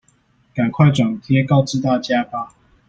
[0.55, 2.55] 趕快轉貼告知大家吧！